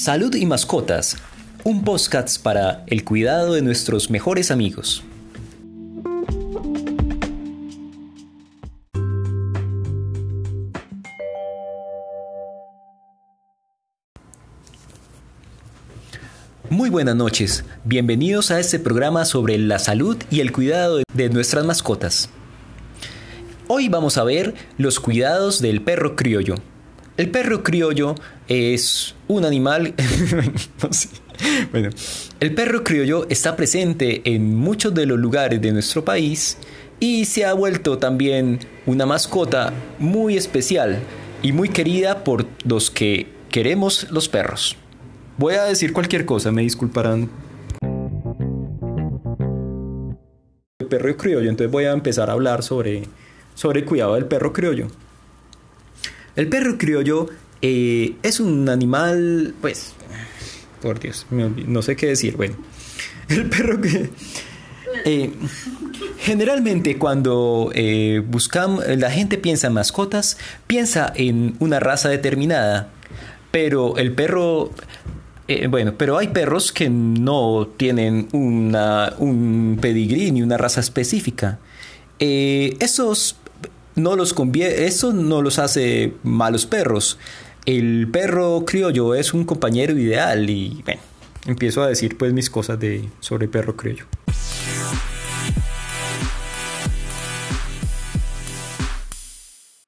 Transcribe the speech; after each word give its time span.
Salud 0.00 0.34
y 0.34 0.46
mascotas, 0.46 1.18
un 1.62 1.84
podcast 1.84 2.42
para 2.42 2.84
el 2.86 3.04
cuidado 3.04 3.52
de 3.52 3.60
nuestros 3.60 4.08
mejores 4.08 4.50
amigos. 4.50 5.04
Muy 16.70 16.88
buenas 16.88 17.14
noches, 17.14 17.66
bienvenidos 17.84 18.50
a 18.50 18.58
este 18.58 18.78
programa 18.78 19.26
sobre 19.26 19.58
la 19.58 19.78
salud 19.78 20.16
y 20.30 20.40
el 20.40 20.50
cuidado 20.50 21.02
de 21.12 21.28
nuestras 21.28 21.66
mascotas. 21.66 22.30
Hoy 23.68 23.90
vamos 23.90 24.16
a 24.16 24.24
ver 24.24 24.54
los 24.78 24.98
cuidados 24.98 25.60
del 25.60 25.82
perro 25.82 26.16
criollo. 26.16 26.54
El 27.20 27.28
perro 27.30 27.62
criollo 27.62 28.14
es 28.48 29.14
un 29.28 29.44
animal... 29.44 29.92
bueno, 31.70 31.90
el 32.40 32.54
perro 32.54 32.82
criollo 32.82 33.26
está 33.28 33.56
presente 33.56 34.22
en 34.24 34.56
muchos 34.56 34.94
de 34.94 35.04
los 35.04 35.18
lugares 35.18 35.60
de 35.60 35.70
nuestro 35.70 36.02
país 36.02 36.56
y 36.98 37.26
se 37.26 37.44
ha 37.44 37.52
vuelto 37.52 37.98
también 37.98 38.60
una 38.86 39.04
mascota 39.04 39.70
muy 39.98 40.38
especial 40.38 40.98
y 41.42 41.52
muy 41.52 41.68
querida 41.68 42.24
por 42.24 42.46
los 42.64 42.90
que 42.90 43.26
queremos 43.50 44.10
los 44.10 44.30
perros. 44.30 44.78
Voy 45.36 45.56
a 45.56 45.64
decir 45.64 45.92
cualquier 45.92 46.24
cosa, 46.24 46.50
me 46.52 46.62
disculparán. 46.62 47.28
El 50.78 50.86
perro 50.86 51.14
criollo, 51.18 51.50
entonces 51.50 51.70
voy 51.70 51.84
a 51.84 51.92
empezar 51.92 52.30
a 52.30 52.32
hablar 52.32 52.62
sobre, 52.62 53.02
sobre 53.54 53.80
el 53.80 53.84
cuidado 53.84 54.14
del 54.14 54.24
perro 54.24 54.54
criollo. 54.54 54.88
El 56.36 56.48
perro 56.48 56.78
criollo 56.78 57.28
eh, 57.62 58.16
es 58.22 58.40
un 58.40 58.68
animal, 58.68 59.54
pues, 59.60 59.92
por 60.80 61.00
Dios, 61.00 61.26
no 61.30 61.82
sé 61.82 61.96
qué 61.96 62.06
decir. 62.06 62.36
Bueno, 62.36 62.56
el 63.28 63.48
perro 63.48 63.80
que... 63.80 64.10
Eh, 65.04 65.30
generalmente 66.18 66.98
cuando 66.98 67.70
eh, 67.74 68.22
buscamos, 68.26 68.84
la 68.86 69.10
gente 69.10 69.38
piensa 69.38 69.68
en 69.68 69.74
mascotas, 69.74 70.36
piensa 70.66 71.12
en 71.14 71.56
una 71.60 71.80
raza 71.80 72.08
determinada, 72.08 72.90
pero 73.50 73.96
el 73.96 74.12
perro... 74.12 74.72
bueno, 75.68 75.94
pero 75.96 76.18
hay 76.18 76.28
perros 76.28 76.72
que 76.72 76.90
no 76.90 77.68
tienen 77.76 78.28
un 78.32 79.78
pedigrí 79.80 80.32
ni 80.32 80.42
una 80.42 80.56
raza 80.56 80.80
específica. 80.80 81.58
esos 82.18 83.36
no 84.02 84.16
los 84.16 84.34
conviene, 84.34 84.86
eso 84.86 85.12
no 85.12 85.42
los 85.42 85.58
hace 85.58 86.14
malos 86.22 86.66
perros. 86.66 87.18
El 87.66 88.08
perro 88.10 88.64
criollo 88.64 89.14
es 89.14 89.34
un 89.34 89.44
compañero 89.44 89.96
ideal 89.96 90.48
y 90.48 90.82
bueno, 90.84 91.00
empiezo 91.46 91.82
a 91.82 91.88
decir 91.88 92.16
pues 92.16 92.32
mis 92.32 92.50
cosas 92.50 92.80
de 92.80 93.08
sobre 93.20 93.48
perro 93.48 93.76
criollo. 93.76 94.06